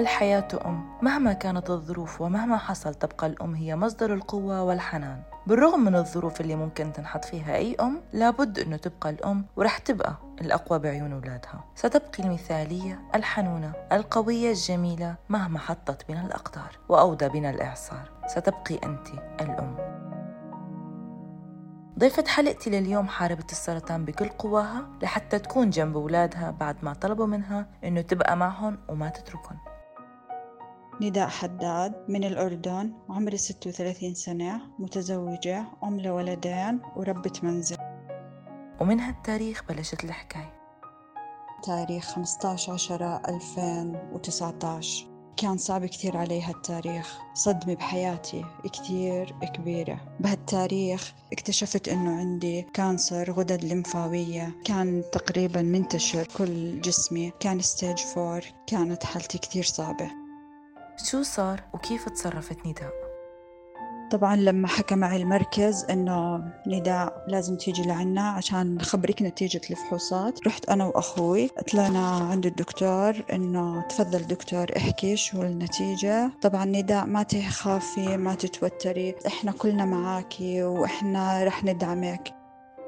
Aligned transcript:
الحياة 0.00 0.48
أم؟ 0.66 0.98
مهما 1.02 1.32
كانت 1.32 1.70
الظروف 1.70 2.20
ومهما 2.20 2.56
حصل 2.56 2.94
تبقى 2.94 3.26
الأم 3.26 3.54
هي 3.54 3.76
مصدر 3.76 4.14
القوة 4.14 4.62
والحنان. 4.62 5.22
بالرغم 5.46 5.80
من 5.80 5.94
الظروف 5.96 6.40
اللي 6.40 6.56
ممكن 6.56 6.92
تنحط 6.92 7.24
فيها 7.24 7.56
أي 7.56 7.76
أم 7.80 8.00
لابد 8.12 8.58
أنه 8.58 8.76
تبقى 8.76 9.10
الأم 9.10 9.44
ورح 9.56 9.78
تبقى 9.78 10.14
الأقوى 10.40 10.78
بعيون 10.78 11.12
أولادها. 11.12 11.64
ستبقي 11.74 12.24
المثالية 12.24 13.00
الحنونة 13.14 13.72
القوية 13.92 14.50
الجميلة 14.50 15.14
مهما 15.28 15.58
حطت 15.58 16.08
بنا 16.08 16.26
الأقدار 16.26 16.78
وأودى 16.88 17.28
بنا 17.28 17.50
الإعصار. 17.50 18.10
ستبقي 18.26 18.78
أنت 18.84 19.08
الأم. 19.40 19.76
ضيفة 21.98 22.24
حلقتي 22.26 22.70
لليوم 22.70 23.08
حاربت 23.08 23.52
السرطان 23.52 24.04
بكل 24.04 24.28
قواها 24.28 24.88
لحتى 25.02 25.38
تكون 25.38 25.70
جنب 25.70 25.96
أولادها 25.96 26.50
بعد 26.50 26.76
ما 26.82 26.92
طلبوا 26.92 27.26
منها 27.26 27.66
إنه 27.84 28.00
تبقى 28.00 28.36
معهم 28.36 28.78
وما 28.88 29.08
تتركهم. 29.08 29.56
نداء 31.00 31.28
حداد 31.28 31.92
من 32.08 32.24
الأردن 32.24 32.92
عمري 33.08 33.36
36 33.36 34.14
سنة 34.14 34.60
متزوجة 34.78 35.64
أم 35.84 36.00
لولدين 36.00 36.80
وربة 36.96 37.32
منزل. 37.42 37.76
ومن 38.80 39.00
هالتاريخ 39.00 39.64
بلشت 39.68 40.04
الحكاية. 40.04 40.54
تاريخ 41.62 42.04
15 42.14 42.72
10 42.72 43.22
2019 43.28 45.06
كان 45.36 45.58
صعب 45.58 45.86
كثير 45.86 46.16
علي 46.16 46.42
هالتاريخ. 46.42 47.18
صدمة 47.34 47.74
بحياتي 47.74 48.44
كثير 48.72 49.34
كبيرة. 49.54 50.00
بهالتاريخ 50.20 51.14
اكتشفت 51.32 51.88
إنه 51.88 52.18
عندي 52.18 52.62
cancer 52.62 53.32
غدد 53.32 53.64
لمفاوية. 53.64 54.54
كان 54.64 55.02
تقريبا 55.12 55.62
منتشر 55.62 56.28
كل 56.38 56.80
جسمي. 56.80 57.32
كان 57.40 57.60
stage 57.60 57.98
four 57.98 58.40
كانت 58.66 59.04
حالتي 59.04 59.38
كثير 59.38 59.64
صعبة. 59.64 60.19
شو 61.04 61.22
صار 61.22 61.62
وكيف 61.74 62.08
تصرفت 62.08 62.66
نداء؟ 62.66 62.92
طبعا 64.10 64.36
لما 64.36 64.68
حكى 64.68 64.94
معي 64.94 65.16
المركز 65.22 65.84
إنه 65.90 66.44
نداء 66.66 67.24
لازم 67.28 67.56
تيجي 67.56 67.82
لعنا 67.82 68.28
عشان 68.28 68.74
نخبرك 68.74 69.22
نتيجة 69.22 69.60
الفحوصات 69.70 70.46
رحت 70.46 70.68
أنا 70.68 70.84
وأخوي 70.84 71.48
طلعنا 71.72 72.08
عند 72.16 72.46
الدكتور 72.46 73.24
إنه 73.32 73.82
تفضل 73.88 74.26
دكتور 74.26 74.66
احكي 74.76 75.16
شو 75.16 75.42
النتيجة 75.42 76.30
طبعا 76.42 76.64
نداء 76.64 77.06
ما 77.06 77.22
تخافي 77.22 78.16
ما 78.16 78.34
تتوتري 78.34 79.14
إحنا 79.26 79.52
كلنا 79.52 79.84
معاكي 79.84 80.62
وإحنا 80.62 81.44
رح 81.44 81.64
ندعمك 81.64 82.39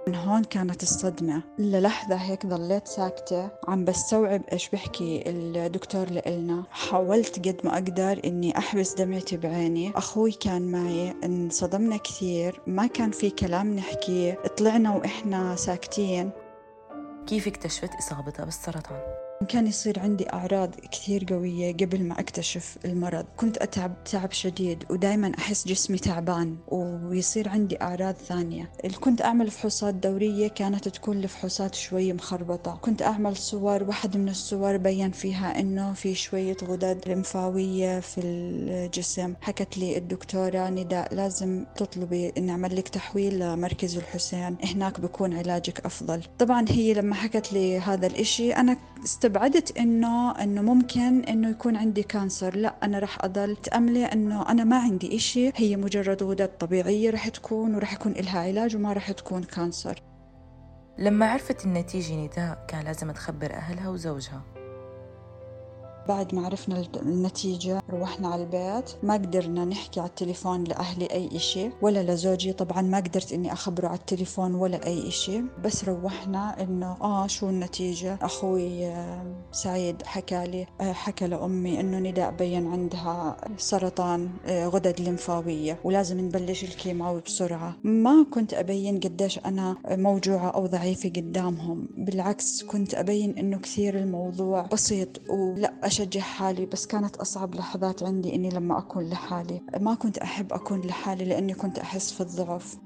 من 0.09 0.15
هون 0.15 0.45
كانت 0.45 0.83
الصدمة. 0.83 1.43
للحظة 1.59 2.15
هيك 2.17 2.47
ضليت 2.47 2.89
ساكتة. 2.89 3.51
عم 3.69 3.85
بستوعب 3.85 4.43
إيش 4.53 4.69
بحكي 4.69 5.23
الدكتور 5.27 6.11
لإلنا. 6.11 6.65
حاولت 6.71 7.49
قد 7.49 7.61
ما 7.65 7.75
أقدر 7.75 8.21
إني 8.25 8.59
أحبس 8.59 8.95
دمعتي 8.95 9.37
بعيني 9.37 9.93
أخوي 9.97 10.33
كان 10.33 10.63
معي. 10.63 11.15
انصدمنا 11.25 11.97
كثير. 11.97 12.61
ما 12.67 12.87
كان 12.87 13.11
في 13.11 13.31
كلام 13.31 13.77
نحكيه 13.77 14.39
طلعنا 14.59 14.97
وإحنا 14.97 15.57
ساكتين. 15.57 16.31
كيف 17.27 17.47
اكتشفت 17.47 17.91
إصابتها 17.95 18.45
بالسرطان؟ 18.45 19.01
كان 19.45 19.67
يصير 19.67 20.01
عندي 20.01 20.33
أعراض 20.33 20.75
كثير 20.75 21.25
قوية 21.31 21.73
قبل 21.73 22.05
ما 22.05 22.21
أكتشف 22.21 22.79
المرض. 22.85 23.25
كنت 23.37 23.59
أتعب 23.59 24.05
تعب 24.05 24.33
شديد 24.33 24.85
ودايما 24.91 25.33
أحس 25.39 25.69
جسمي 25.69 25.99
تعبان 25.99 26.57
ويصير 26.69 27.49
عندي 27.49 27.83
أعراض 27.83 28.15
ثانية. 28.15 28.71
اللي 28.85 28.97
كنت 28.97 29.23
أعمل 29.23 29.51
فحوصات 29.51 29.95
دورية 29.95 30.49
كانت 30.49 30.89
تكون 30.89 31.17
الفحوصات 31.17 31.75
شوي 31.75 32.13
مخربطة. 32.13 32.79
كنت 32.83 33.03
أعمل 33.03 33.37
صور 33.37 33.83
واحد 33.83 34.17
من 34.17 34.29
الصور 34.29 34.77
بين 34.77 35.11
فيها 35.11 35.61
إنه 35.61 35.93
في 35.93 36.15
شوية 36.15 36.57
غدد 36.65 37.09
لمفاوية 37.09 38.01
في 38.01 38.21
الجسم. 38.21 39.35
حكت 39.41 39.79
لي 39.79 39.99
الدكتورة 39.99 40.69
نداء 40.69 41.15
لازم 41.15 41.65
تطلبي 41.77 42.33
إن 42.39 42.51
أعمل 42.51 42.77
لك 42.77 42.89
تحويل 42.89 43.39
لمركز 43.39 43.97
الحسين 43.97 44.57
هناك 44.65 45.01
بكون 45.01 45.35
علاجك 45.37 45.87
أفضل. 45.87 46.23
طبعا 46.39 46.65
هي 46.69 46.95
لما 46.95 47.15
حكت 47.15 47.53
لي 47.53 47.79
هذا 47.79 48.07
الإشي 48.07 48.53
أنا 48.53 48.77
استبعدت 49.33 49.79
إنه 49.79 50.31
إنه 50.31 50.63
ممكن 50.63 51.25
إنه 51.25 51.49
يكون 51.51 51.77
عندي 51.77 52.03
cancer 52.03 52.57
لا 52.57 52.75
أنا 52.83 52.99
راح 52.99 53.25
أضل 53.25 53.57
تأملي 53.57 54.05
إنه 54.05 54.49
أنا 54.49 54.65
ما 54.65 54.79
عندي 54.79 55.17
إشي. 55.17 55.51
هي 55.57 55.77
مجرد 55.77 56.23
غدد 56.23 56.49
طبيعية 56.49 57.11
راح 57.11 57.29
تكون 57.29 57.75
وراح 57.75 57.93
يكون 57.93 58.13
لها 58.13 58.41
علاج 58.41 58.77
وما 58.77 58.93
راح 58.93 59.13
تكون 59.13 59.43
cancer 59.43 60.03
لما 60.99 61.27
عرفت 61.27 61.65
النتيجة 61.65 62.15
نداء 62.15 62.65
كان 62.69 62.85
لازم 62.85 63.11
تخبر 63.11 63.55
أهلها 63.55 63.89
وزوجها. 63.89 64.43
بعد 66.09 66.35
ما 66.35 66.47
عرفنا 66.47 66.85
النتيجة 66.97 67.83
روحنا 67.91 68.29
على 68.29 68.43
البيت. 68.43 68.91
ما 69.03 69.15
قدرنا 69.15 69.65
نحكي 69.65 70.01
على 70.01 70.09
التليفون 70.09 70.65
لأهلي 70.65 71.07
أي 71.07 71.37
إشي 71.37 71.71
ولا 71.83 72.03
لزوجي. 72.13 72.53
طبعا 72.53 72.83
ما 72.83 72.97
قدرت 72.97 73.33
إني 73.33 73.53
أخبره 73.53 73.89
على 73.89 73.99
التليفون 73.99 74.55
ولا 74.55 74.87
أي 74.87 75.09
إشي. 75.09 75.43
بس 75.65 75.85
روحنا 75.85 76.63
إنه 76.63 76.97
آه 77.01 77.27
شو 77.27 77.49
النتيجة؟ 77.49 78.19
أخوي 78.23 78.95
سعيد 79.53 80.03
حكى 80.03 80.47
لي 80.47 80.67
آه، 80.81 80.93
حكى 80.93 81.27
لأمي 81.27 81.81
إنه 81.81 81.99
نداء 81.99 82.31
بين 82.31 82.67
عندها 82.67 83.37
سرطان 83.57 84.31
آه، 84.47 84.67
غدد 84.67 85.01
لمفاوية 85.01 85.79
ولازم 85.85 86.21
نبلش 86.21 86.65
الكيماوي 86.65 87.21
بسرعة. 87.21 87.77
ما 87.85 88.27
كنت 88.31 88.55
أبين 88.55 89.01
قديش 89.01 89.39
أنا 89.39 89.77
موجوعة 89.89 90.49
أو 90.51 90.67
ضعيفة 90.67 91.09
قدامهم. 91.09 91.89
بالعكس 91.97 92.63
كنت 92.63 92.95
أبين 92.95 93.39
إنه 93.39 93.59
كثير 93.59 93.99
الموضوع 93.99 94.63
بسيط 94.63 95.09
ولا 95.31 95.73
أشجع 95.93 96.21
حالي 96.21 96.67
بس 96.67 96.87
كانت 96.87 97.17
أصعب 97.17 97.55
لحظات 97.55 98.03
عندي 98.03 98.35
إني 98.35 98.49
لما 98.49 98.79
أكون 98.79 99.11
لحالي. 99.11 99.61
ما 99.81 99.95
كنت 99.95 100.19
أحب 100.19 100.53
أكون 100.53 100.81
لحالي 100.81 101.25
لأني 101.25 101.55
كنت 101.55 101.79
أحس 101.79 102.13
في 102.13 102.21
الضعف. 102.21 102.77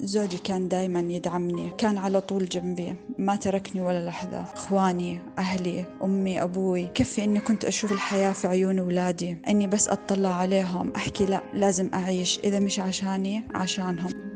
زوجي 0.00 0.38
كان 0.38 0.68
دايما 0.68 1.00
يدعمني 1.00 1.70
كان 1.78 1.98
على 1.98 2.20
طول 2.20 2.48
جنبي. 2.48 2.94
ما 3.18 3.36
تركني 3.36 3.80
ولا 3.82 4.06
لحظة. 4.06 4.40
إخواني 4.40 5.20
أهلي 5.38 5.84
أمي 6.04 6.42
أبوي. 6.42 6.86
كفي 6.86 7.24
إني 7.24 7.40
كنت 7.40 7.64
أشوف 7.64 7.92
الحياة 7.92 8.32
في 8.32 8.48
عيون 8.48 8.78
أولادي 8.78 9.36
إني 9.48 9.66
بس 9.66 9.88
أطلع 9.88 10.34
عليهم 10.34 10.92
أحكي 10.96 11.26
لا 11.26 11.42
لازم 11.54 11.90
أعيش. 11.94 12.38
إذا 12.38 12.60
مش 12.60 12.80
عشاني 12.80 13.42
عشانهم. 13.54 14.31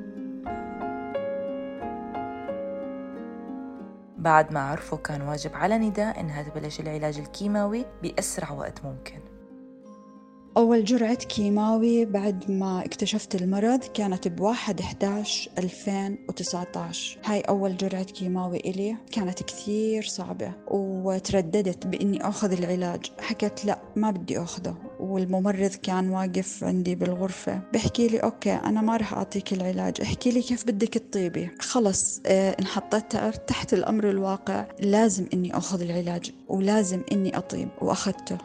بعد 4.27 4.53
ما 4.53 4.61
عرفوا 4.61 4.99
كان 4.99 5.23
واجب 5.23 5.55
على 5.55 5.79
نداء 5.79 6.21
إنها 6.21 6.43
تبلش 6.43 6.81
العلاج 6.81 7.19
الكيماوي 7.19 7.85
بأسرع 8.03 8.51
وقت 8.51 8.85
ممكن. 8.85 9.21
أول 10.57 10.85
جرعة 10.85 11.15
كيماوي 11.15 12.05
بعد 12.05 12.51
ما 12.51 12.85
اكتشفت 12.85 13.35
المرض 13.35 13.85
كانت 13.85 14.29
بواحد 14.29 14.81
11 14.81 15.51
2019 15.59 17.19
هاي 17.25 17.41
أول 17.41 17.77
جرعة 17.77 18.05
كيماوي 18.05 18.57
إلي 18.57 18.97
كانت 19.13 19.43
كثير 19.43 20.03
صعبة 20.03 20.53
وترددت 20.71 21.87
بإني 21.87 22.29
أخذ 22.29 22.53
العلاج. 22.53 23.13
حكت 23.21 23.65
لا 23.65 23.79
ما 23.97 24.11
بدي 24.11 24.39
أخذه. 24.39 24.77
والممرض 25.01 25.71
كان 25.83 26.11
واقف 26.11 26.65
عندي 26.65 26.95
بالغرفة. 26.95 27.61
بحكي 27.75 28.09
لي 28.09 28.19
okay 28.19 28.55
أنا 28.55 28.81
ما 28.81 28.97
رح 28.97 29.15
أعطيك 29.15 29.53
العلاج. 29.53 30.01
احكي 30.01 30.31
لي 30.31 30.43
كيف 30.43 30.67
بدك 30.67 30.89
تطيبي. 30.89 31.51
خلص 31.61 32.21
آه 32.27 32.57
انحطيت 32.61 33.17
تحت 33.47 33.73
الأمر 33.73 34.11
الواقع. 34.11 34.67
لازم 34.81 35.27
إني 35.35 35.57
أخذ 35.57 35.83
العلاج 35.83 36.33
ولازم 36.49 37.03
إني 37.13 37.37
أطيب. 37.37 37.69
وأخذته. 37.83 38.39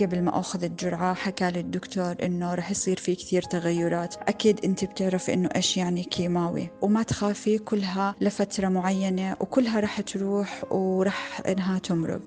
قبل 0.00 0.22
ما 0.22 0.38
أخذ 0.40 0.64
الجرعة 0.64 1.14
حكى 1.14 1.50
لي 1.50 1.60
الدكتور 1.60 2.14
إنه 2.22 2.54
رح 2.54 2.70
يصير 2.70 2.96
في 2.96 3.14
كثير 3.14 3.42
تغيرات. 3.42 4.14
أكيد 4.16 4.64
أنت 4.64 4.84
بتعرفي 4.84 5.34
إنه 5.34 5.48
إيش 5.56 5.76
يعني 5.76 6.04
كيماوي. 6.04 6.70
وما 6.82 7.02
تخافي 7.02 7.58
كلها 7.58 8.14
لفترة 8.20 8.68
معينة 8.68 9.36
وكلها 9.40 9.80
رح 9.80 10.00
تروح 10.00 10.72
ورح 10.72 11.42
إنها 11.48 11.78
تمرض. 11.78 12.20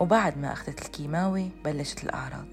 وبعد 0.00 0.38
ما 0.38 0.52
أخذت 0.52 0.82
الكيماوي 0.82 1.50
بلشت 1.64 2.04
الأعراض. 2.04 2.48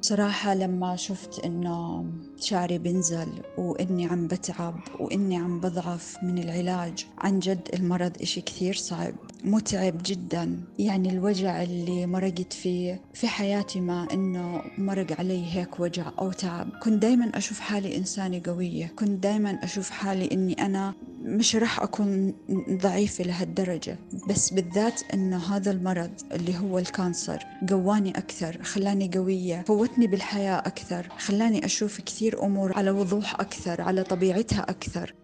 صراحة 0.00 0.54
لما 0.54 0.96
شفت 0.96 1.38
إنه 1.38 2.06
شعري 2.40 2.78
بنزل 2.78 3.28
وإني 3.58 4.06
عم 4.06 4.26
بتعب 4.26 4.80
وإني 5.00 5.36
عم 5.36 5.60
بضعف 5.60 6.16
من 6.22 6.38
العلاج 6.38 7.06
عن 7.18 7.38
جد 7.38 7.68
المرض 7.74 8.12
إشي 8.22 8.40
كثير 8.40 8.74
صعب. 8.74 9.14
متعب 9.44 9.94
جدا. 10.04 10.60
يعني 10.78 11.10
الوجع 11.10 11.62
اللي 11.62 12.06
مرقت 12.06 12.52
فيه 12.52 13.00
في 13.14 13.28
حياتي 13.28 13.80
ما 13.80 14.08
إنه 14.12 14.62
مرق 14.78 15.18
علي 15.18 15.44
هيك 15.54 15.80
وجع 15.80 16.12
أو 16.18 16.32
تعب. 16.32 16.68
كنت 16.82 17.02
دايما 17.02 17.30
أشوف 17.34 17.60
حالي 17.60 17.96
إنسانة 17.96 18.42
قوية. 18.46 18.86
كنت 18.86 19.22
دايما 19.22 19.58
أشوف 19.62 19.90
حالي 19.90 20.28
إني 20.32 20.52
أنا 20.66 20.94
مش 21.22 21.56
رح 21.56 21.80
أكون 21.80 22.34
ضعيفة 22.70 23.24
لهالدرجة. 23.24 23.98
بس 24.28 24.50
بالذات 24.50 25.00
إنه 25.14 25.56
هذا 25.56 25.70
المرض 25.70 26.10
اللي 26.32 26.58
هو 26.58 26.78
الكانسر 26.78 27.46
قواني 27.70 28.10
أكثر 28.10 28.62
خلاني 28.62 29.10
قوية 29.14 29.62
فوتني 29.62 30.06
بالحياة 30.06 30.58
أكثر 30.58 31.06
خلاني 31.18 31.64
أشوف 31.64 32.00
كثير 32.00 32.42
أمور 32.42 32.72
على 32.76 32.90
وضوح 32.90 33.40
أكثر 33.40 33.80
على 33.82 34.02
طبيعتها 34.02 34.60
أكثر. 34.60 35.14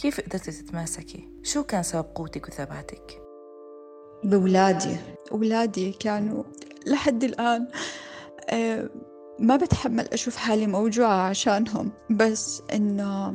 كيف 0.00 0.20
قدرتي 0.20 0.52
تتماسكي؟ 0.52 1.28
شو 1.42 1.62
كان 1.62 1.82
سبب 1.82 2.04
قوتك 2.14 2.48
وثباتك؟ 2.48 3.22
بولادي 4.24 4.96
أولادي 5.32 5.92
كانوا 5.92 6.44
لحد 6.86 7.24
الآن 7.24 7.68
آه، 8.50 8.90
ما 9.38 9.56
بتحمل 9.56 10.08
أشوف 10.12 10.36
حالي 10.36 10.66
موجوعة 10.66 11.28
عشانهم 11.28 11.92
بس 12.10 12.62
إنه 12.74 13.34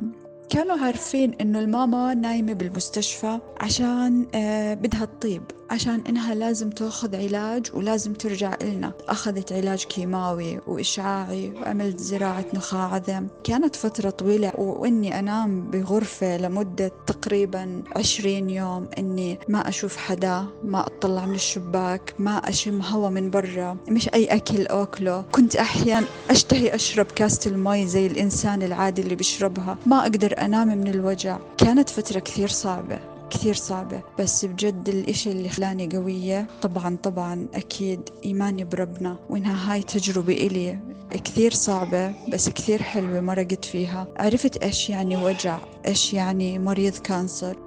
كانوا 0.49 0.77
عارفين 0.77 1.33
إنه 1.41 1.59
الماما 1.59 2.13
نايمة 2.13 2.53
بالمستشفى 2.53 3.39
عشان 3.61 4.25
آه، 4.35 4.73
بدها 4.73 5.05
تطيب 5.05 5.43
عشان 5.69 6.01
إنها 6.09 6.35
لازم 6.35 6.69
تأخذ 6.69 7.15
علاج 7.15 7.65
ولازم 7.73 8.13
ترجع 8.13 8.55
إلنا. 8.61 8.91
أخذت 9.09 9.51
علاج 9.53 9.83
كيماوي 9.83 10.59
وإشعاعي 10.67 11.51
وعملت 11.51 11.99
زراعة 11.99 12.45
نخاع 12.53 12.93
عظم 12.93 13.27
كانت 13.43 13.75
فترة 13.75 14.09
طويلة 14.09 14.51
وإني 14.57 15.19
أنام 15.19 15.71
بغرفة 15.71 16.37
لمدة 16.37 16.91
تقريبا 17.07 17.83
عشرين 17.95 18.49
يوم 18.49 18.87
إني 18.97 19.39
ما 19.49 19.69
أشوف 19.69 19.97
حدا 19.97 20.45
ما 20.63 20.87
أطلع 20.87 21.25
من 21.25 21.35
الشباك 21.35 22.13
ما 22.19 22.37
أشم 22.49 22.81
هوا 22.81 23.09
من 23.09 23.29
برا 23.29 23.77
مش 23.89 24.09
أي 24.13 24.25
أكل 24.25 24.67
أكله. 24.67 25.21
كنت 25.31 25.55
أحيانا 25.55 26.07
أشتهي 26.29 26.75
أشرب 26.75 27.05
كاسة 27.05 27.51
المي 27.51 27.87
زي 27.87 28.07
الإنسان 28.07 28.63
العادي 28.63 29.01
اللي 29.01 29.15
بيشربها. 29.15 29.77
ما 29.85 30.01
أقدر 30.01 30.34
أنام 30.41 30.67
من 30.67 30.87
الوجع. 30.87 31.37
كانت 31.57 31.89
فترة 31.89 32.19
كثير 32.19 32.47
صعبة 32.47 32.99
كثير 33.29 33.53
صعبة 33.53 34.01
بس 34.19 34.45
بجد 34.45 34.89
الإشي 34.89 35.31
اللي 35.31 35.49
خلاني 35.49 35.89
قوية 35.93 36.47
طبعا 36.61 36.97
طبعا 37.03 37.47
أكيد 37.53 38.09
إيماني 38.25 38.63
بربنا 38.63 39.17
وإنها 39.29 39.73
هاي 39.73 39.83
تجربة 39.83 40.33
إلي. 40.33 40.79
كثير 41.11 41.53
صعبة 41.53 42.13
بس 42.29 42.49
كثير 42.49 42.83
حلوة 42.83 43.19
مرقت 43.19 43.65
فيها. 43.65 44.07
عرفت 44.17 44.57
إيش 44.57 44.89
يعني 44.89 45.17
وجع 45.17 45.59
إيش 45.87 46.13
يعني 46.13 46.59
مريض 46.59 46.97
كانسر. 46.97 47.57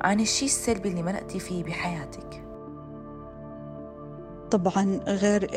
عن 0.00 0.20
الشيء 0.20 0.48
السلبي 0.48 0.88
اللي 0.88 1.02
مرقتي 1.02 1.38
فيه 1.38 1.64
بحياتك. 1.64 2.42
طبعا 4.50 5.00
غير 5.06 5.48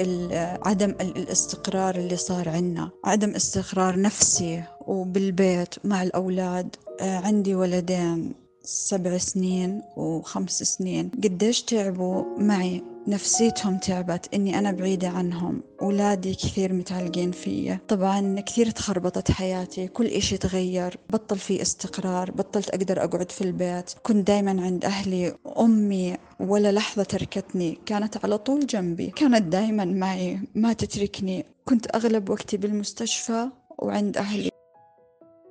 عدم 0.66 0.90
الاستقرار 1.02 1.96
اللي 1.96 2.18
صار 2.18 2.50
عنا. 2.50 2.90
عدم 3.06 3.30
استقرار 3.30 4.02
نفسي 4.02 4.64
وبالبيت 4.88 5.76
مع 5.84 6.04
الأولاد. 6.04 6.76
آه، 7.02 7.18
عندي 7.18 7.56
ولدين 7.56 8.34
سبع 8.64 9.18
سنين 9.18 9.82
وخمس 9.98 10.64
سنين. 10.64 11.12
قديش 11.24 11.62
تعبوا 11.62 12.24
معي؟ 12.40 12.84
نفسيتهم 13.08 13.78
تعبت 13.78 14.34
إني 14.34 14.60
أنا 14.60 14.72
بعيدة 14.72 15.10
عنهم. 15.10 15.64
أولادي 15.82 16.34
كثير 16.34 16.74
متعلقين 16.74 17.32
فيا. 17.32 17.80
طبعا 17.88 18.40
كثير 18.40 18.70
تخربطت 18.70 19.32
حياتي. 19.32 19.88
كل 19.88 20.06
إشي 20.06 20.38
تغير. 20.38 20.98
بطل 21.10 21.38
في 21.38 21.62
استقرار. 21.62 22.32
بطلت 22.32 22.70
أقدر 22.70 23.04
أقعد 23.04 23.32
في 23.32 23.42
البيت. 23.42 23.94
كنت 24.04 24.28
دايما 24.28 24.62
عند 24.62 24.86
أهلي. 24.86 25.36
أمي 25.60 26.18
ولا 26.40 26.72
لحظة 26.72 27.04
تركتني. 27.04 27.80
كانت 27.86 28.18
على 28.26 28.38
طول 28.38 28.66
جنبي. 28.66 29.08
كانت 29.08 29.42
دايما 29.42 29.86
معي. 29.86 30.40
ما 30.56 30.74
تتركني. 30.74 31.46
كنت 31.66 31.96
أغلب 31.96 32.30
وقتي 32.30 32.58
بالمستشفى 32.58 33.48
وعند 33.78 34.18
أهلي. 34.18 34.50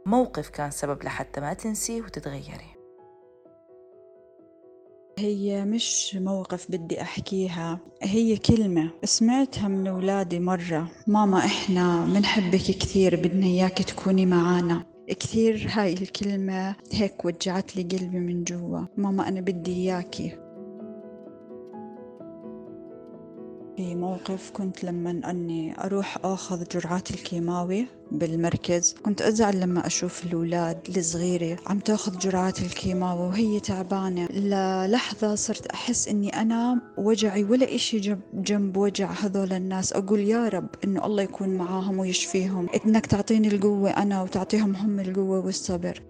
موقف 0.06 0.48
كان 0.48 0.70
سبب 0.70 1.04
لحتى 1.04 1.40
ما 1.40 1.52
تنسيه 1.52 2.02
وتتغيري. 2.02 2.75
هي 5.18 5.64
مش 5.64 6.16
موقف 6.20 6.70
بدي 6.70 7.02
أحكيها 7.02 7.78
هي 8.02 8.36
كلمة 8.36 8.90
سمعتها 9.04 9.68
من 9.68 9.86
أولادي 9.86 10.40
مرة. 10.40 10.88
ماما 11.06 11.38
إحنا 11.38 12.06
منحبك 12.06 12.60
كثير 12.60 13.16
بدنا 13.16 13.46
إياك 13.46 13.78
تكوني 13.78 14.26
معانا. 14.26 14.84
كثير 15.08 15.68
هاي 15.70 15.92
الكلمة 15.92 16.76
هيك 16.92 17.24
وجعت 17.24 17.76
لي 17.76 17.82
قلبي 17.82 18.18
من 18.18 18.44
جوا. 18.44 18.80
ماما 18.96 19.28
أنا 19.28 19.40
بدي 19.40 19.72
إياكي. 19.72 20.32
في 23.76 23.94
موقف 23.94 24.50
كنت 24.50 24.84
لما 24.84 25.30
أني 25.30 25.84
أروح 25.84 26.18
أخذ 26.24 26.64
جرعات 26.68 27.10
الكيماوي 27.10 27.86
بالمركز 28.10 28.94
كنت 29.04 29.22
أزعل 29.22 29.60
لما 29.60 29.86
أشوف 29.86 30.26
الأولاد 30.26 30.96
الصغيرة 30.96 31.58
عم 31.66 31.78
تأخذ 31.78 32.18
جرعات 32.18 32.60
الكيماوي 32.60 33.20
وهي 33.20 33.60
تعبانة. 33.60 34.26
للحظة 34.26 35.34
صرت 35.34 35.66
أحس 35.66 36.08
إني 36.08 36.42
أنا 36.42 36.80
وجعي 36.98 37.44
ولا 37.44 37.74
إشي 37.74 38.16
جنب, 38.34 38.76
وجع 38.76 39.10
هذول 39.10 39.52
الناس. 39.52 39.92
أقول 39.92 40.20
يا 40.20 40.48
رب 40.48 40.68
إنه 40.84 41.06
الله 41.06 41.22
يكون 41.22 41.48
معاهم 41.48 41.98
ويشفيهم. 41.98 42.68
إنك 42.86 43.06
تعطيني 43.06 43.48
القوة 43.48 43.90
أنا 43.90 44.22
وتعطيهم 44.22 44.76
هم 44.76 45.00
القوة 45.00 45.44
والصبر. 45.46 46.02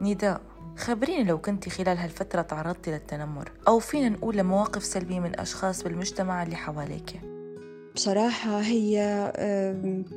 نداء. 0.00 0.40
خبريني 0.78 1.24
لو 1.24 1.38
كنت 1.38 1.68
خلال 1.68 1.98
هالفترة 1.98 2.42
تعرضتي 2.42 2.90
للتنمر 2.90 3.52
أو 3.68 3.78
فينا 3.78 4.08
نقول 4.08 4.36
لمواقف 4.36 4.84
سلبية 4.84 5.20
من 5.20 5.40
أشخاص 5.40 5.82
بالمجتمع 5.82 6.42
اللي 6.42 6.56
حواليك 6.56 7.20
بصراحة 7.94 8.60
هي 8.60 9.32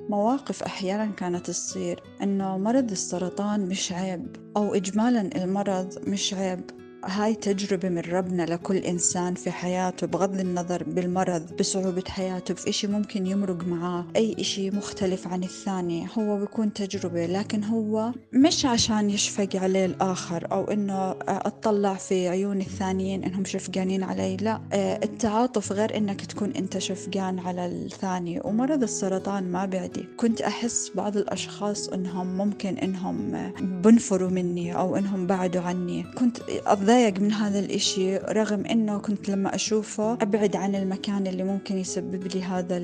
مواقف 0.10 0.64
أحيانا 0.64 1.06
كانت 1.06 1.48
تصير 1.48 2.04
إنه 2.22 2.58
مرض 2.58 2.92
السرطان 2.92 3.66
مش 3.66 3.92
عيب 3.92 4.36
أو 4.58 4.76
إجمالا 4.76 5.44
المرض 5.44 6.00
مش 6.08 6.34
عيب. 6.34 6.81
هاي 7.06 7.36
تجربة 7.36 7.90
من 7.90 8.00
ربنا 8.00 8.44
لكل 8.44 8.78
إنسان 8.78 9.36
في 9.36 9.52
حياته 9.52 10.08
بغض 10.08 10.40
النظر 10.40 10.84
بالمرض 10.84 11.56
بصعوبة 11.60 12.04
حياته 12.08 12.54
في 12.54 12.70
إشي 12.70 12.88
ممكن 12.88 13.28
يمرق 13.28 13.64
معاه 13.68 14.06
أي 14.16 14.36
إشي 14.40 14.72
مختلف 14.72 15.28
عن 15.28 15.44
الثاني 15.44 16.08
هو 16.18 16.38
بيكون 16.38 16.74
تجربة 16.74 17.26
لكن 17.26 17.64
هو 17.64 18.12
مش 18.34 18.66
عشان 18.66 19.10
يشفق 19.10 19.50
عليه 19.56 19.86
الآخر 19.86 20.48
أو 20.52 20.64
إنه 20.64 21.16
أطلع 21.28 21.94
في 21.94 22.28
عيون 22.28 22.62
الثانيين 22.62 23.24
إنهم 23.24 23.46
شفقانين 23.46 24.04
علي 24.04 24.38
لا 24.38 24.62
آه، 24.74 25.00
التعاطف 25.04 25.72
غير 25.72 25.98
إنك 25.98 26.26
تكون 26.26 26.52
أنت 26.52 26.78
شفقان 26.78 27.40
على 27.40 27.66
الثاني 27.66 28.42
ومرض 28.44 28.84
السرطان 28.84 29.52
ما 29.52 29.66
بعدي 29.66 30.06
كنت 30.18 30.42
أحس 30.42 30.92
بعض 30.96 31.18
الأشخاص 31.18 31.90
إنهم 31.90 32.38
ممكن 32.38 32.78
إنهم 32.78 33.52
بنفروا 33.62 34.30
مني 34.30 34.76
أو 34.76 34.96
إنهم 34.96 35.28
بعدوا 35.28 35.62
عني. 35.62 36.04
كنت 36.04 36.38
أتضايق 36.92 37.20
من 37.20 37.32
هذا 37.32 37.60
الإشي 37.60 38.18
رغم 38.18 38.66
إنه 38.66 38.98
كنت 38.98 39.30
لما 39.30 39.56
أشوفه 39.56 40.14
أبعد 40.14 40.56
عن 40.56 40.76
المكان 40.76 41.28
اللي 41.28 41.44
ممكن 41.44 41.78
يسبب 41.78 42.28
لي 42.28 42.44
هذا 42.44 42.78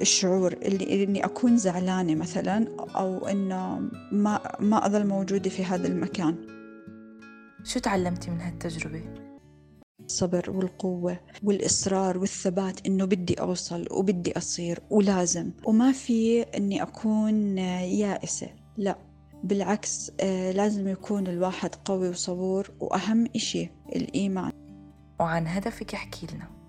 الشعور 0.00 0.52
اللي 0.52 1.04
إني 1.04 1.24
أكون 1.24 1.56
زعلانة 1.56 2.14
مثلا 2.14 2.68
أو 2.96 3.26
إنه 3.26 3.78
ما 4.12 4.40
ما 4.60 4.86
أظل 4.86 5.06
موجودة 5.06 5.50
في 5.50 5.64
هذا 5.64 5.86
المكان 5.86 6.36
شو 7.64 7.80
تعلمتي 7.80 8.30
من 8.30 8.40
هالتجربة؟ 8.40 9.02
الصبر 10.04 10.50
والقوة 10.50 11.20
والإصرار 11.42 12.18
والثبات 12.18 12.86
إنه 12.86 13.04
بدي 13.04 13.34
أوصل 13.34 13.86
وبدي 13.90 14.38
أصير 14.38 14.80
ولازم 14.90 15.50
وما 15.64 15.92
في 15.92 16.42
إني 16.42 16.82
أكون 16.82 17.58
يائسة 17.58 18.48
لا 18.76 18.98
بالعكس 19.44 20.12
آه، 20.20 20.52
لازم 20.52 20.88
يكون 20.88 21.26
الواحد 21.26 21.74
قوي 21.74 22.08
وصبور 22.08 22.70
وأهم 22.80 23.26
إشي 23.36 23.70
الإيمان. 23.96 24.52
وعن 25.20 25.46
هدفك 25.46 25.94
احكي 25.94 26.26
لنا. 26.34 26.63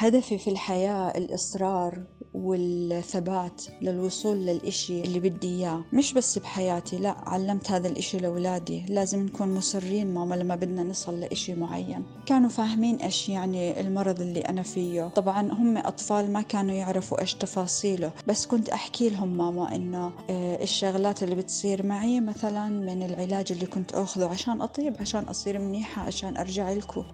هدفي 0.00 0.38
في 0.38 0.50
الحياة 0.50 1.08
الإصرار 1.18 2.02
والثبات 2.34 3.62
للوصول 3.82 4.36
للإشي 4.36 5.02
اللي 5.02 5.20
بدي 5.20 5.48
إياه. 5.48 5.84
مش 5.92 6.12
بس 6.12 6.38
بحياتي 6.38 6.98
لا 6.98 7.16
علمت 7.26 7.70
هذا 7.70 7.88
الإشي 7.88 8.18
لأولادي. 8.18 8.86
لازم 8.88 9.26
نكون 9.26 9.54
مصرين 9.54 10.14
ماما 10.14 10.34
لما 10.34 10.54
بدنا 10.54 10.82
نصل 10.82 11.20
لإشي 11.20 11.54
معين. 11.54 12.04
كانوا 12.26 12.48
فاهمين 12.48 12.96
إيش 12.96 13.28
يعني 13.28 13.80
المرض 13.80 14.20
اللي 14.20 14.40
أنا 14.40 14.62
فيه. 14.62 15.08
طبعا 15.08 15.52
هم 15.52 15.78
أطفال 15.78 16.32
ما 16.32 16.42
كانوا 16.42 16.74
يعرفوا 16.74 17.20
إيش 17.20 17.34
تفاصيله. 17.34 18.12
بس 18.26 18.46
كنت 18.46 18.68
أحكي 18.68 19.08
لهم 19.08 19.36
ماما 19.36 19.74
إنه 19.74 20.12
آه، 20.30 20.62
الشغلات 20.62 21.22
اللي 21.22 21.34
بتصير 21.34 21.86
معي 21.86 22.20
مثلا 22.20 22.68
من 22.68 23.02
العلاج 23.02 23.52
اللي 23.52 23.66
كنت 23.66 23.92
أخذه 23.92 24.28
عشان 24.28 24.62
أطيب 24.62 24.96
عشان 25.00 25.22
أصير 25.24 25.58
منيحة 25.58 26.02
عشان 26.02 26.36
أرجع 26.36 26.72
لكم. 26.72 27.04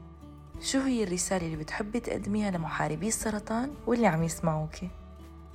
شو 0.60 0.80
هي 0.80 1.04
الرسالة 1.04 1.46
اللي 1.46 1.56
بتحبي 1.56 2.00
تقدميها 2.00 2.50
لمحاربي 2.50 3.08
السرطان 3.08 3.70
واللي 3.86 4.06
عم 4.06 4.22
يسمعوكي؟ 4.22 4.88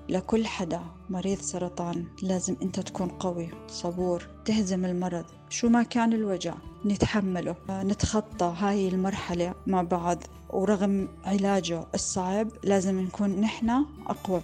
لكل 0.10 0.48
حدا 0.48 0.82
مريض 1.10 1.40
سرطان 1.40 2.06
لازم 2.22 2.56
انت 2.62 2.80
تكون 2.80 3.08
قوي 3.08 3.50
صبور 3.68 4.28
تهزم 4.46 4.86
المرض 4.86 5.26
شو 5.50 5.70
ما 5.70 5.84
كان 5.84 6.14
الوجع 6.14 6.54
نتحمله 6.86 7.56
نتخطى 7.70 8.54
هاي 8.58 8.88
المرحلة 8.88 9.54
مع 9.68 9.82
بعض 9.82 10.24
ورغم 10.50 11.08
علاجه 11.26 11.88
الصعب 11.94 12.48
لازم 12.64 13.00
نكون 13.00 13.42
نحن 13.42 13.70
أقوى 14.08 14.42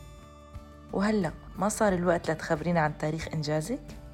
وهلأ 0.94 1.32
ما 1.58 1.70
صار 1.70 1.94
الوقت 1.94 2.32
لتخبرينا 2.32 2.80
عن 2.80 2.98
تاريخ 2.98 3.28
إنجازك؟ 3.34 4.05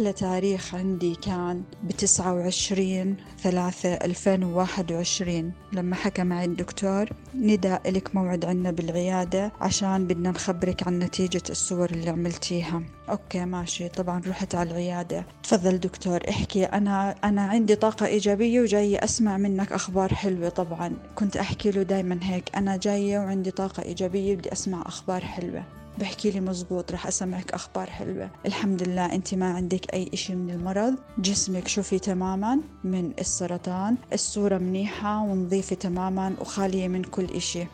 أحلى 0.00 0.12
تاريخ 0.12 0.74
عندي 0.74 1.14
كان 1.14 1.62
بتسعة 1.84 2.34
وعشرين 2.34 3.16
ثلاثة 3.38 3.94
ألفين 3.94 4.44
وواحد 4.44 4.92
وعشرين 4.92 5.52
لما 5.72 5.96
حكى 5.96 6.24
معي 6.24 6.44
الدكتور 6.44 7.08
نداء 7.34 7.88
إلك 7.88 8.14
موعد 8.14 8.44
عنا 8.44 8.70
بالعيادة 8.70 9.52
عشان 9.60 10.06
بدنا 10.06 10.30
نخبرك 10.30 10.86
عن 10.86 10.98
نتيجة 10.98 11.42
الصور 11.50 11.90
اللي 11.90 12.10
عملتيها. 12.10 12.82
أوكي 13.10 13.44
ماشي 13.44 13.88
طبعا 13.88 14.22
رحت 14.28 14.54
على 14.54 14.70
العيادة. 14.70 15.26
تفضل 15.42 15.80
دكتور 15.80 16.20
احكي 16.28 16.64
أنا 16.64 17.14
أنا 17.24 17.42
عندي 17.42 17.74
طاقة 17.74 18.06
إيجابية 18.06 18.60
وجاية 18.60 19.04
أسمع 19.04 19.36
منك 19.36 19.72
أخبار 19.72 20.14
حلوة 20.14 20.48
طبعا 20.48 20.96
كنت 21.14 21.36
أحكي 21.36 21.70
له 21.70 21.82
دايما 21.82 22.18
هيك 22.22 22.56
أنا 22.56 22.76
جاية 22.76 23.18
وعندي 23.18 23.50
طاقة 23.50 23.82
إيجابية 23.82 24.36
بدي 24.36 24.52
أسمع 24.52 24.82
أخبار 24.86 25.20
حلوة. 25.24 25.79
بحكي 25.98 26.30
لي 26.30 26.40
مزبوط 26.40 26.92
رح 26.92 27.06
أسمعك 27.06 27.52
أخبار 27.52 27.90
حلوة. 27.90 28.30
الحمد 28.46 28.82
لله 28.82 29.14
أنت 29.14 29.34
ما 29.34 29.52
عندك 29.52 29.94
أي 29.94 30.10
إشي 30.14 30.34
من 30.34 30.50
المرض. 30.50 30.94
جسمك 31.18 31.68
شوفي 31.68 31.98
تماما 31.98 32.60
من 32.84 33.12
السرطان. 33.18 33.96
الصورة 34.12 34.58
منيحة 34.58 35.22
ونظيفة 35.22 35.76
تماما 35.76 36.34
وخالية 36.40 36.88
من 36.88 37.02
كل 37.02 37.24
إشي. 37.24 37.66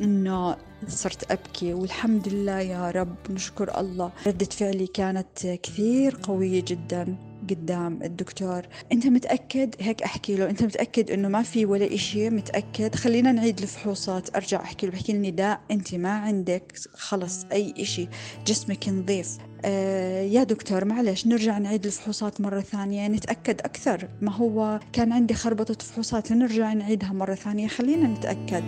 إنه 0.00 0.56
صرت 0.88 1.30
أبكي 1.30 1.74
والحمد 1.74 2.28
لله 2.28 2.60
يا 2.60 2.90
رب 2.90 3.16
نشكر 3.30 3.80
الله. 3.80 4.12
ردة 4.26 4.46
فعلي 4.46 4.86
كانت 4.86 5.46
كثير 5.62 6.18
قوية 6.22 6.64
جدا. 6.66 7.16
قدام 7.50 8.02
الدكتور. 8.02 8.62
أنت 8.92 9.06
متأكد؟ 9.06 9.74
هيك 9.80 10.02
أحكي 10.02 10.34
له. 10.36 10.50
أنت 10.50 10.62
متأكد 10.62 11.10
إنه 11.10 11.28
ما 11.28 11.42
في 11.42 11.66
ولا 11.66 11.94
إشي؟ 11.94 12.30
متأكد؟ 12.30 12.94
خلينا 12.94 13.32
نعيد 13.32 13.58
الفحوصات. 13.58 14.36
أرجع 14.36 14.60
أحكي 14.60 14.86
له. 14.86 14.92
بحكي 14.92 15.12
لي 15.12 15.30
لا 15.30 15.60
أنت 15.70 15.94
ما 15.94 16.10
عندك 16.10 16.72
خلص 16.94 17.44
أي 17.52 17.74
إشي. 17.78 18.08
جسمك 18.46 18.88
نظيف. 18.88 19.38
آه 19.64 20.22
يا 20.22 20.44
دكتور 20.44 20.84
معلش 20.84 21.26
نرجع 21.26 21.58
نعيد 21.58 21.86
الفحوصات 21.86 22.40
مرة 22.40 22.60
ثانية. 22.60 23.08
نتأكد 23.08 23.60
أكثر. 23.60 24.08
ما 24.20 24.32
هو 24.32 24.80
كان 24.92 25.12
عندي 25.12 25.34
خربطة 25.34 25.84
فحوصات 25.84 26.32
نرجع 26.32 26.72
نعيدها 26.72 27.12
مرة 27.12 27.34
ثانية. 27.34 27.68
خلينا 27.68 28.08
نتأكد. 28.08 28.64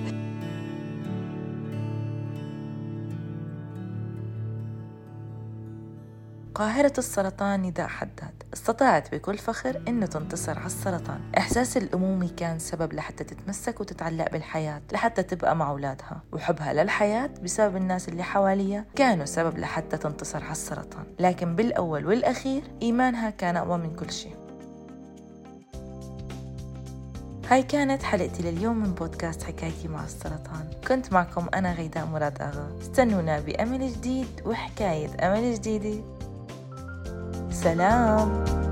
قاهرة 6.55 6.93
السرطان 6.99 7.63
نداء 7.63 7.87
حداد. 7.87 8.43
استطاعت 8.55 9.15
بكل 9.15 9.39
فخر 9.39 9.83
أنه 9.89 10.07
تنتصر 10.07 10.59
على 10.59 10.67
السرطان. 10.67 11.21
إحساس 11.39 11.77
الأمومة 11.77 12.31
كان 12.37 12.59
سبب 12.59 12.93
لحتى 12.93 13.25
تتمسك 13.25 13.81
وتتعلق 13.81 14.31
بالحياة 14.33 14.83
لحتى 14.93 15.23
تبقى 15.23 15.57
مع 15.57 15.71
أولادها. 15.71 16.21
وحبها 16.33 16.73
للحياة 16.73 17.31
بسبب 17.43 17.77
الناس 17.77 18.09
اللي 18.09 18.23
حواليها 18.23 18.85
كانوا 18.95 19.25
سبب 19.25 19.59
لحتى 19.59 19.97
تنتصر 19.97 20.43
على 20.43 20.53
السرطان. 20.53 21.05
لكن 21.19 21.57
بالأول 21.57 22.07
والأخير 22.07 22.63
إيمانها 22.83 23.31
كان 23.31 23.57
أقوى 23.57 23.79
من 23.79 23.97
كل 23.97 24.11
شيء. 24.11 24.37
هاي 27.49 27.63
كانت 27.63 28.03
حلقتي 28.03 28.43
لليوم 28.43 28.77
من 28.77 28.95
بودكاست 28.95 29.43
حكايتي 29.43 29.89
مع 29.89 30.05
السرطان. 30.05 30.71
كنت 30.89 31.13
معكم 31.13 31.47
أنا 31.55 31.73
غيداء 31.73 32.07
مراد 32.07 32.43
أغا. 32.43 32.79
استنونا 32.83 33.41
بأمل 33.41 33.93
جديد 33.93 34.27
وحكاية 34.47 35.11
أمل 35.27 35.55
جديدة. 35.55 36.14
سلام. 37.65 38.64